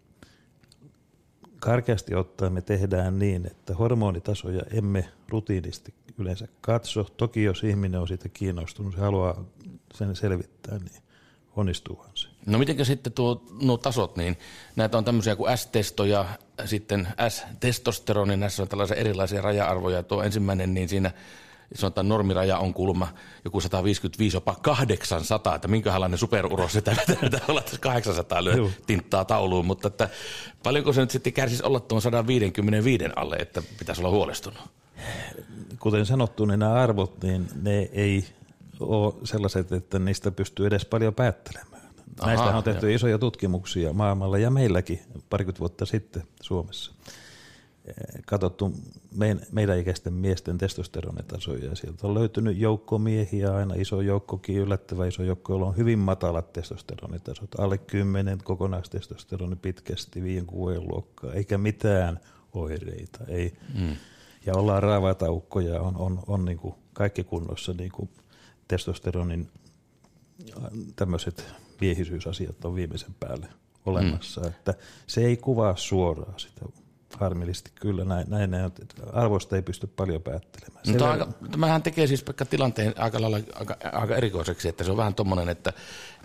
karkeasti 1.61 2.15
ottaen 2.15 2.53
me 2.53 2.63
tehdään 2.63 3.19
niin, 3.19 3.47
että 3.47 3.75
hormonitasoja 3.75 4.63
emme 4.71 5.09
rutiinisti 5.29 5.95
yleensä 6.19 6.49
katso. 6.61 7.05
Toki 7.17 7.43
jos 7.43 7.65
ihminen 7.65 8.01
on 8.01 8.09
siitä 8.09 8.29
kiinnostunut, 8.29 8.95
se 8.95 9.01
haluaa 9.01 9.45
sen 9.95 10.17
selvittää, 10.17 10.79
niin 10.79 11.03
onnistuuhan 11.57 12.11
se. 12.15 12.29
No 12.47 12.59
mitenkä 12.59 12.85
sitten 12.85 13.13
tuo, 13.13 13.43
nuo 13.63 13.77
tasot, 13.77 14.17
niin 14.17 14.39
näitä 14.77 14.99
on 14.99 15.05
tämmöisiä 15.05 15.37
kuin 15.37 15.59
S-testo 15.59 16.05
ja 16.05 16.27
sitten 16.65 17.09
S-testosteroni, 17.29 18.37
näissä 18.37 18.63
on 18.63 18.69
tällaisia 18.69 18.97
erilaisia 18.97 19.41
raja-arvoja. 19.41 20.03
Tuo 20.03 20.23
ensimmäinen, 20.23 20.75
niin 20.75 20.89
siinä 20.89 21.11
sanotaan 21.75 22.09
normiraja 22.09 22.59
on 22.59 22.75
kulma 22.75 23.09
joku 23.45 23.61
155, 23.61 24.37
jopa 24.37 24.57
800, 24.63 25.55
että 25.55 25.69
minkälainen 25.69 26.19
superuro 26.19 26.69
sitä 26.69 26.97
pitää 27.21 27.41
olla, 27.49 27.61
että 27.61 27.79
800 27.81 28.45
lyö 28.45 28.69
tinttaa 28.87 29.25
tauluun, 29.25 29.67
mutta 29.67 29.89
että 29.89 30.09
paljonko 30.63 30.93
se 30.93 31.01
nyt 31.01 31.11
sitten 31.11 31.33
kärsisi 31.33 31.63
olla 31.63 31.81
tuon 31.81 32.03
155 32.03 33.05
alle, 33.17 33.37
että 33.37 33.63
pitäisi 33.79 34.01
olla 34.01 34.11
huolestunut? 34.11 34.61
Kuten 35.79 36.07
sanottu, 36.07 36.45
niin 36.45 36.59
nämä 36.59 36.73
arvot, 36.73 37.23
niin 37.23 37.49
ne 37.63 37.89
ei 37.93 38.25
ole 38.81 39.15
sellaiset, 39.25 39.73
että 39.73 39.99
niistä 39.99 40.31
pystyy 40.31 40.67
edes 40.67 40.85
paljon 40.85 41.15
päättelemään. 41.15 41.74
Näistä 42.23 42.57
on 42.57 42.65
tehty 42.65 42.91
jo. 42.91 42.97
isoja 42.97 43.19
tutkimuksia 43.19 43.93
maailmalla 43.93 44.39
ja 44.39 44.51
meilläkin 44.51 45.01
parikymmentä 45.31 45.61
vuotta 45.61 45.87
sitten 45.87 46.23
Suomessa. 46.43 46.93
katsottu 48.27 48.73
meidän, 49.17 49.41
meidän 49.53 49.79
ikäisten 49.79 50.13
miesten 50.13 50.59
testosteronitasoja 50.59 51.65
ja 51.65 51.77
sieltä 51.77 52.07
on 52.07 52.15
löytynyt 52.15 52.57
joukko 52.57 52.99
miehiä, 52.99 53.55
aina 53.55 53.75
iso 53.75 54.01
joukkokin, 54.01 54.57
yllättävän 54.57 55.09
iso 55.09 55.23
joukko, 55.23 55.53
jolla 55.53 55.67
on 55.67 55.77
hyvin 55.77 55.99
matalat 55.99 56.53
testosteronitasot, 56.53 57.59
alle 57.59 57.79
10 57.79 58.39
kokonaistestosteroni 58.45 59.57
pitkästi, 59.57 60.23
5 60.23 60.47
luokkaa, 60.79 61.33
eikä 61.33 61.59
mitään 61.59 62.21
oireita. 62.53 63.25
Ei. 63.29 63.53
Mm. 63.79 63.97
Ja 64.47 64.55
ollaan 64.55 64.83
raavaita 64.83 65.31
ukkoja, 65.31 65.81
on, 65.81 65.97
on, 65.97 66.19
on 66.27 66.45
niin 66.45 66.59
kuin 66.59 66.75
kaikki 66.93 67.25
kunnossa 67.25 67.73
niin 67.73 67.93
kuin 67.93 68.11
testosteronin 68.69 69.49
tämmöiset 70.97 71.55
miehisyysasiat 71.85 72.65
on 72.65 72.75
viimeisen 72.75 73.15
päälle 73.21 73.47
olemassa. 73.87 74.41
Mm. 74.41 74.49
Että 74.49 74.75
se 75.07 75.25
ei 75.25 75.37
kuvaa 75.37 75.77
suoraan 75.77 76.35
sitä 76.41 76.65
harmillisesti 77.19 77.71
kyllä 77.75 78.05
näin, 78.05 78.31
näin, 78.31 78.51
näin 78.51 78.73
arvosta 79.13 79.57
ei 79.57 79.63
pysty 79.63 79.87
paljon 79.87 80.23
päättelemään. 80.23 80.85
Mutta 80.89 81.11
aika, 81.11 81.29
tämähän 81.51 81.83
tekee 81.83 82.07
siis 82.07 82.23
Pekka 82.23 82.45
tilanteen 82.45 82.95
aika, 82.99 83.21
lailla, 83.21 83.39
aika, 83.55 83.77
aika 83.93 84.17
erikoiseksi, 84.17 84.69
että 84.69 84.85
se 84.85 84.91
on 84.91 84.97
vähän 84.97 85.15
tommonen, 85.15 85.49
että 85.49 85.73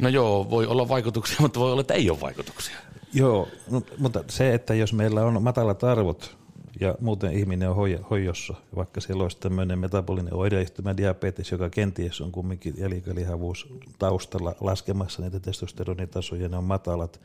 no 0.02 0.10
joo, 0.10 0.50
voi 0.50 0.66
olla 0.66 0.90
vaikutuksia, 0.90 1.38
mutta 1.46 1.60
voi 1.60 1.72
olla, 1.72 1.82
että 1.82 1.94
ei 1.94 2.10
ole 2.10 2.22
vaikutuksia. 2.22 2.76
Joo, 3.14 3.48
no, 3.70 3.82
mutta 3.98 4.24
se, 4.30 4.54
että 4.54 4.74
jos 4.74 4.94
meillä 4.94 5.24
on 5.24 5.44
matalat 5.44 5.84
arvot 5.84 6.38
ja 6.80 6.96
muuten 7.00 7.34
ihminen 7.34 7.70
on 7.70 7.76
hoijossa, 8.10 8.54
vaikka 8.76 9.02
siellä 9.02 9.24
olisi 9.24 9.38
tämmöinen 9.38 9.80
metabolinen 9.80 10.34
oireyhtymä 10.34 10.98
diabetes, 10.98 11.52
joka 11.52 11.70
kenties 11.70 12.22
on 12.22 12.32
kumminkin 12.32 12.74
elikalihavuus 12.78 13.68
taustalla 14.00 14.56
laskemassa 14.60 15.22
niitä 15.22 15.40
testosteronitasoja, 15.40 16.50
ne 16.50 16.58
on 16.58 16.64
matalat, 16.64 17.22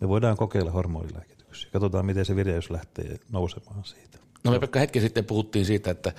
me 0.00 0.08
voidaan 0.08 0.36
kokeilla 0.36 0.70
hormonilääkityksiä. 0.70 1.70
Katsotaan, 1.72 2.06
miten 2.06 2.24
se 2.24 2.36
vireys 2.36 2.70
lähtee 2.70 3.18
nousemaan 3.32 3.84
siitä. 3.84 4.18
No 4.44 4.50
me 4.50 4.58
Pekka 4.58 4.80
hetki 4.80 5.00
sitten 5.00 5.24
puhuttiin 5.24 5.64
siitä, 5.64 5.90
että 5.90 6.12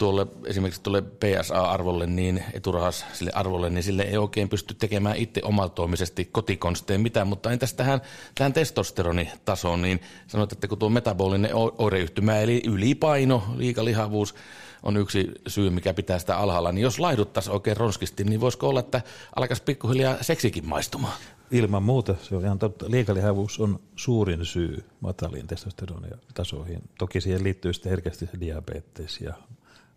tuolle 0.00 0.26
esimerkiksi 0.44 0.82
tuolle 0.82 1.02
PSA-arvolle, 1.02 2.06
niin 2.06 2.44
eturahas 2.52 3.04
sille 3.12 3.30
arvolle, 3.34 3.70
niin 3.70 3.82
sille 3.82 4.02
ei 4.02 4.16
oikein 4.16 4.48
pysty 4.48 4.74
tekemään 4.74 5.16
itse 5.16 5.40
omaltoimisesti 5.44 6.24
kotikonsteen 6.32 7.00
mitään, 7.00 7.28
mutta 7.28 7.52
entäs 7.52 7.74
tähän, 7.74 8.00
tähän 8.34 8.52
testosteronitasoon, 8.52 9.82
niin 9.82 10.00
sanoit, 10.26 10.52
että 10.52 10.68
kun 10.68 10.78
tuo 10.78 10.88
metabolinen 10.88 11.50
oireyhtymä, 11.78 12.38
eli 12.38 12.62
ylipaino, 12.66 13.42
liikalihavuus, 13.56 14.34
on 14.82 14.96
yksi 14.96 15.30
syy, 15.46 15.70
mikä 15.70 15.94
pitää 15.94 16.18
sitä 16.18 16.36
alhaalla, 16.36 16.72
niin 16.72 16.82
jos 16.82 17.00
laihduttaisiin 17.00 17.54
oikein 17.54 17.76
ronskisti, 17.76 18.24
niin 18.24 18.40
voisiko 18.40 18.68
olla, 18.68 18.80
että 18.80 19.02
alkaisi 19.36 19.62
pikkuhiljaa 19.62 20.16
seksikin 20.20 20.68
maistumaan? 20.68 21.14
Ilman 21.50 21.82
muuta, 21.82 22.14
se 22.22 22.36
on 22.36 22.44
ihan 22.44 22.58
totta. 22.58 22.86
Liikalihavuus 22.88 23.60
on 23.60 23.80
suurin 23.96 24.44
syy 24.44 24.84
mataliin 25.00 25.46
testosteronitasoihin. 25.46 26.82
Toki 26.98 27.20
siihen 27.20 27.44
liittyy 27.44 27.72
sitten 27.72 27.90
herkästi 27.90 28.28
diabetes 28.40 29.20
ja 29.20 29.34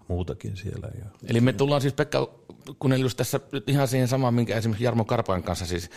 muutakin 0.07 0.57
siellä. 0.57 0.89
Ja 0.99 1.05
Eli 1.27 1.41
me 1.41 1.53
tullaan 1.53 1.81
siis 1.81 1.93
Pekka 1.93 2.29
Kunelius 2.79 3.15
tässä 3.15 3.39
nyt 3.51 3.69
ihan 3.69 3.87
siihen 3.87 4.07
samaan, 4.07 4.33
minkä 4.33 4.55
esimerkiksi 4.55 4.83
Jarmo 4.83 5.05
Karpan 5.05 5.43
kanssa, 5.43 5.65
siis 5.65 5.89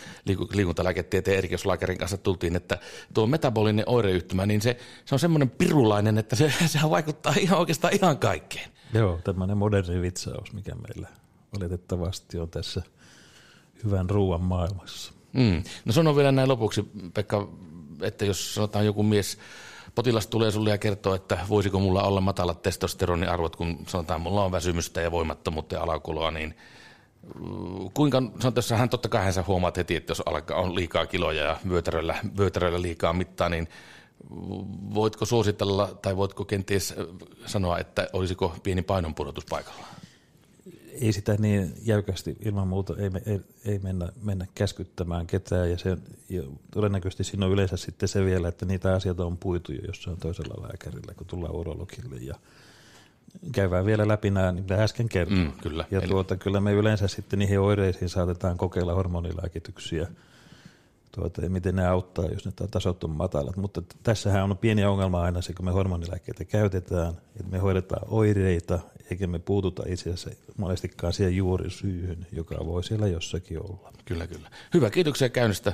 liikuntalääketieteen 0.53 1.37
erikoislääkärin 1.37 1.97
kanssa 1.97 2.17
tultiin, 2.17 2.55
että 2.55 2.77
tuo 3.13 3.27
metabolinen 3.27 3.85
oireyhtymä, 3.87 4.45
niin 4.45 4.61
se, 4.61 4.77
se 5.05 5.15
on 5.15 5.19
semmoinen 5.19 5.49
pirulainen, 5.49 6.17
että 6.17 6.35
se, 6.35 6.53
se 6.65 6.79
vaikuttaa 6.89 7.33
ihan 7.39 7.59
oikeastaan 7.59 7.93
ihan 7.95 8.17
kaikkeen. 8.17 8.69
Joo, 8.93 9.19
tämmöinen 9.23 9.57
moderni 9.57 10.01
vitsaus, 10.01 10.53
mikä 10.53 10.75
meillä 10.75 11.07
valitettavasti 11.59 12.39
on 12.39 12.49
tässä 12.49 12.81
hyvän 13.83 14.09
ruoan 14.09 14.41
maailmassa. 14.41 15.13
Mm. 15.33 15.63
No 15.85 15.91
sanon 15.91 16.15
vielä 16.15 16.31
näin 16.31 16.49
lopuksi, 16.49 16.91
Pekka, 17.13 17.49
että 18.01 18.25
jos 18.25 18.55
sanotaan 18.55 18.85
joku 18.85 19.03
mies, 19.03 19.37
potilas 19.97 20.27
tulee 20.27 20.51
sulle 20.51 20.69
ja 20.69 20.77
kertoo, 20.77 21.15
että 21.15 21.37
voisiko 21.49 21.79
mulla 21.79 22.03
olla 22.03 22.21
matalat 22.21 22.61
testosteroniarvot, 22.61 23.55
kun 23.55 23.79
sanotaan 23.87 24.21
mulla 24.21 24.43
on 24.43 24.51
väsymystä 24.51 25.01
ja 25.01 25.11
voimattomuutta 25.11 25.75
ja 25.75 25.83
alakuloa, 25.83 26.31
niin 26.31 26.57
mm, 27.39 27.89
kuinka, 27.93 28.23
sanotaan, 28.39 28.79
hän 28.79 28.89
totta 28.89 29.09
kai 29.09 29.23
hän 29.23 29.47
huomaa 29.47 29.71
heti, 29.77 29.95
että 29.95 30.11
jos 30.11 30.23
alkaa 30.25 30.59
on 30.59 30.75
liikaa 30.75 31.05
kiloja 31.05 31.43
ja 31.43 31.57
vyötäröillä, 31.69 32.15
vyötäröillä 32.37 32.81
liikaa 32.81 33.13
mittaa, 33.13 33.49
niin 33.49 33.67
voitko 34.93 35.25
suositella 35.25 35.87
tai 36.01 36.17
voitko 36.17 36.45
kenties 36.45 36.95
sanoa, 37.45 37.79
että 37.79 38.07
olisiko 38.13 38.55
pieni 38.63 38.81
painonpudotus 38.81 39.45
paikalla? 39.45 39.96
Ei 41.01 41.13
sitä 41.13 41.35
niin 41.39 41.73
jäykästi 41.85 42.37
ilman 42.45 42.67
muuta 42.67 42.93
ei, 42.97 43.09
ei, 43.25 43.41
ei 43.65 43.79
mennä, 43.79 44.09
mennä 44.23 44.47
käskyttämään 44.55 45.27
ketään 45.27 45.71
ja, 45.71 45.77
se, 45.77 45.97
ja 46.29 46.43
todennäköisesti 46.71 47.23
siinä 47.23 47.45
on 47.45 47.51
yleensä 47.51 47.77
sitten 47.77 48.09
se 48.09 48.25
vielä, 48.25 48.47
että 48.47 48.65
niitä 48.65 48.93
asioita 48.93 49.25
on 49.25 49.37
puitu 49.37 49.71
jo 49.71 49.81
jossain 49.87 50.17
toisella 50.17 50.63
lääkärillä, 50.67 51.13
kun 51.13 51.27
tullaan 51.27 51.55
urologille 51.55 52.15
ja 52.15 52.35
käydään 53.51 53.85
vielä 53.85 54.07
läpi 54.07 54.29
nämä, 54.29 54.51
mitä 54.51 54.83
äsken 54.83 55.09
kerroin. 55.09 55.41
Mm, 55.41 55.51
kyllä. 55.61 55.85
Ja 55.91 56.01
tuota, 56.01 56.37
kyllä 56.37 56.59
me 56.59 56.73
yleensä 56.73 57.07
sitten 57.07 57.39
niihin 57.39 57.59
oireisiin 57.59 58.09
saatetaan 58.09 58.57
kokeilla 58.57 58.93
hormonilääkityksiä– 58.93 60.07
tuota, 61.17 61.41
ja 61.41 61.49
miten 61.49 61.75
ne 61.75 61.87
auttaa, 61.87 62.25
jos 62.25 62.45
ne 62.45 62.51
tasot 62.71 63.03
on 63.03 63.09
matalat. 63.09 63.57
Mutta 63.57 63.81
tässähän 64.03 64.43
on 64.43 64.57
pieni 64.57 64.85
ongelma 64.85 65.21
aina 65.21 65.41
se, 65.41 65.53
kun 65.53 65.65
me 65.65 65.71
hormonilääkkeitä 65.71 66.45
käytetään, 66.45 67.09
että 67.09 67.51
me 67.51 67.57
hoidetaan 67.57 68.07
oireita, 68.09 68.79
eikä 69.11 69.27
me 69.27 69.39
puututa 69.39 69.83
itse 69.87 70.09
asiassa 70.09 70.29
monestikaan 70.57 71.13
siihen 71.13 71.35
juurisyyhyn, 71.35 72.27
joka 72.31 72.65
voi 72.65 72.83
siellä 72.83 73.07
jossakin 73.07 73.59
olla. 73.59 73.93
Kyllä, 74.05 74.27
kyllä. 74.27 74.49
Hyvä, 74.73 74.89
kiitoksia 74.89 75.29
käynnistä 75.29 75.73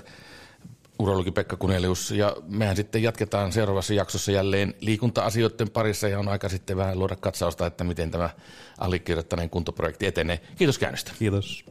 urologi 1.00 1.32
Pekka 1.32 1.56
Kunelius. 1.56 2.12
Ja 2.12 2.36
mehän 2.48 2.76
sitten 2.76 3.04
jatketaan 3.04 3.52
seuraavassa 3.52 3.94
jaksossa 3.94 4.32
jälleen 4.32 4.74
liikunta-asioiden 4.80 5.70
parissa 5.70 6.08
ja 6.08 6.20
on 6.20 6.28
aika 6.28 6.50
sitten 6.50 6.78
vähän 6.78 7.00
luoda 7.00 7.16
katsausta, 7.16 7.66
että 7.66 7.84
miten 7.84 8.12
tämä 8.12 8.30
allekirjoittaneen 8.78 9.50
kuntoprojekti 9.50 10.06
etenee. 10.06 10.40
Kiitos 10.56 10.78
käynnistä. 10.78 11.12
Kiitos. 11.20 11.66